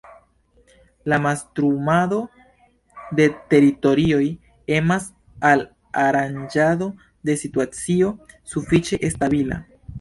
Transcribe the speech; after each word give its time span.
La 1.11 1.17
mastrumado 1.25 2.17
de 3.19 3.27
teritorioj 3.53 4.23
emas 4.79 5.07
al 5.53 5.63
aranĝado 6.07 6.91
de 7.31 7.39
situacio 7.47 8.13
sufiĉe 8.55 9.05
stabila. 9.17 9.65